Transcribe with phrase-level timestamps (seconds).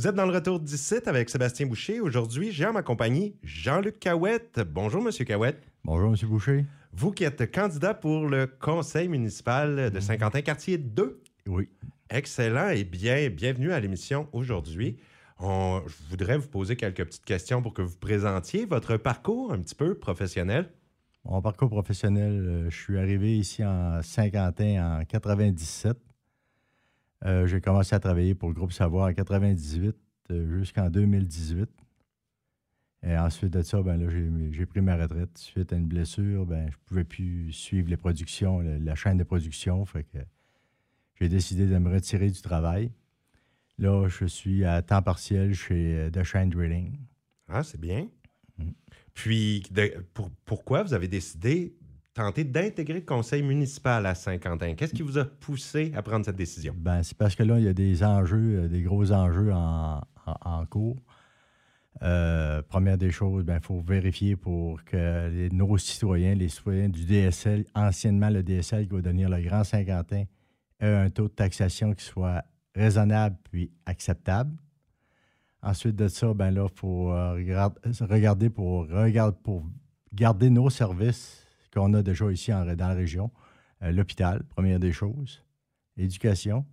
[0.00, 2.00] Vous êtes dans le retour d'ici avec Sébastien Boucher.
[2.00, 4.58] Aujourd'hui, j'ai en ma compagnie Jean-Luc Cahouette.
[4.72, 5.62] Bonjour, Monsieur Cahouette.
[5.84, 6.16] Bonjour, M.
[6.26, 6.64] Boucher.
[6.94, 11.20] Vous qui êtes candidat pour le conseil municipal de Saint-Quentin-Quartier 2.
[11.48, 11.68] Oui.
[12.08, 14.96] Excellent et bien, bienvenue à l'émission aujourd'hui.
[15.38, 19.58] On- je voudrais vous poser quelques petites questions pour que vous présentiez votre parcours un
[19.58, 20.70] petit peu professionnel.
[21.26, 25.98] Mon parcours professionnel, euh, je suis arrivé ici en Saint-Quentin en 97.
[27.24, 29.94] Euh, j'ai commencé à travailler pour le groupe Savoir en 98
[30.30, 31.68] euh, jusqu'en 2018.
[33.02, 34.10] Et ensuite de ça, ben là,
[34.50, 36.44] j'ai, pris ma retraite suite à une blessure.
[36.46, 39.84] Ben, je ne pouvais plus suivre les productions, la, la chaîne de production.
[39.86, 40.18] Fait que
[41.14, 42.90] j'ai décidé de me retirer du travail.
[43.78, 46.98] Là, je suis à temps partiel chez euh, The Shine Drilling.
[47.48, 48.08] Ah, c'est bien.
[48.58, 48.70] Mm.
[49.14, 51.74] Puis, de- pour- pourquoi vous avez décidé
[52.28, 54.74] d'intégrer le conseil municipal à Saint-Quentin?
[54.74, 56.74] Qu'est-ce qui vous a poussé à prendre cette décision?
[56.76, 60.00] Ben, c'est parce que là, il y a des enjeux, euh, des gros enjeux en,
[60.66, 60.96] cours.
[62.02, 67.64] Euh, première des choses, il faut vérifier pour que nos citoyens, les citoyens du DSL,
[67.74, 70.24] anciennement le DSL qui va devenir le Grand Saint-Quentin,
[70.78, 74.56] aient un taux de taxation qui soit raisonnable puis acceptable.
[75.62, 77.74] Ensuite de ça, ben là, il faut euh, regard-
[78.08, 78.86] regarder pour,
[79.42, 79.64] pour
[80.14, 83.30] garder nos services qu'on a déjà ici en- dans la région.
[83.82, 85.42] Euh, L'hôpital, première des choses.
[85.96, 86.64] Éducation.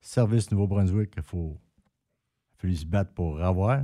[0.00, 1.56] Service Nouveau-Brunswick, il faut,
[2.58, 3.82] faut se battre pour avoir.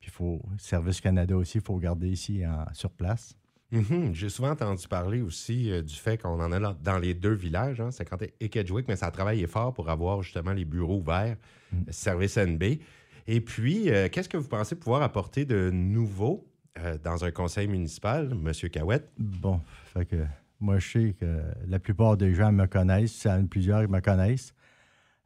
[0.00, 3.34] Puis faut, Service Canada aussi, il faut garder ici en- sur place.
[3.72, 4.12] Mhm.
[4.14, 7.32] J'ai souvent entendu parler aussi euh, du fait qu'on en a là- dans les deux
[7.32, 10.98] villages, hein, Saint-Quentin et Kedgewick, mais ça a travaillé fort pour avoir justement les bureaux
[10.98, 11.36] ouverts,
[11.72, 11.76] Mm.
[11.90, 12.78] service NB.
[13.26, 16.46] Et puis, euh, qu'est-ce que vous pensez pouvoir apporter de nouveau
[16.78, 18.52] euh, dans un conseil municipal, M.
[18.70, 19.10] Cahouette?
[19.18, 19.60] Bon,
[19.92, 20.24] fait que
[20.60, 24.54] moi, je sais que la plupart des gens me connaissent, plusieurs me connaissent,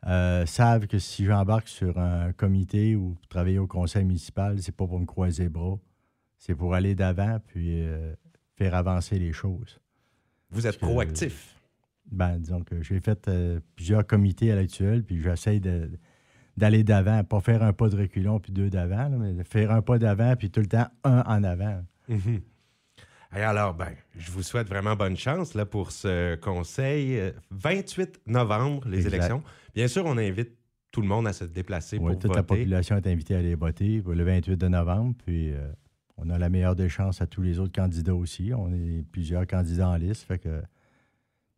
[0.06, 4.86] euh, savent que si j'embarque sur un comité ou travailler au conseil municipal, c'est pas
[4.86, 5.78] pour me croiser les bras,
[6.36, 8.14] c'est pour aller d'avant puis euh,
[8.56, 9.80] faire avancer les choses.
[10.50, 11.54] Vous êtes proactif.
[12.10, 13.28] Ben, disons que j'ai fait
[13.76, 15.91] plusieurs comités à l'actuel, puis j'essaie de-
[16.58, 19.98] d'aller d'avant, pas faire un pas de reculon puis deux d'avant, mais faire un pas
[19.98, 21.82] d'avant puis tout le temps un en avant.
[22.08, 22.41] Mhm.
[23.36, 27.18] Et alors, ben, je vous souhaite vraiment bonne chance là, pour ce conseil.
[27.18, 29.14] Euh, 28 novembre, les Exact.
[29.14, 29.42] élections.
[29.74, 30.52] Bien sûr, on invite
[30.91, 33.54] tout le monde à se déplacer Oui, pour toute la population est invitée à aller
[33.54, 35.68] voter pour le 28 de novembre, puis euh,
[36.16, 38.52] on a la meilleure des chances à tous les autres candidats aussi.
[38.54, 40.62] On est plusieurs candidats en liste, fait que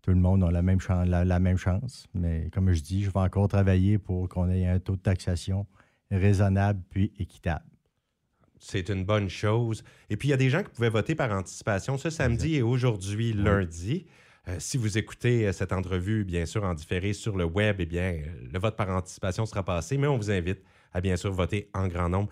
[0.03, 2.07] tout le monde a la même, chance, la, la même chance.
[2.15, 5.67] Mais comme je dis, je vais encore travailler pour qu'on ait un taux de taxation
[6.11, 7.65] raisonnable puis équitable.
[8.59, 9.83] C'est une bonne chose.
[10.11, 12.63] Et puis, il y a des gens qui pouvaient voter par anticipation ce samedi et
[12.63, 14.07] aujourd'hui, lundi.
[14.49, 17.87] Euh, si vous écoutez euh, cette entrevue, bien sûr, en différé sur le web, eh
[17.87, 18.19] bien,
[18.53, 20.63] le vote par anticipation sera passé, mais on vous invite
[20.93, 22.29] à, bien sûr, voter en grand nombre.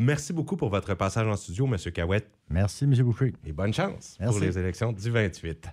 [0.00, 1.76] Merci beaucoup pour votre passage en studio, M.
[1.92, 2.94] Cahouette, Merci, M.
[3.02, 3.32] Boucher.
[3.44, 5.68] et bonne chance pour les élections du 28.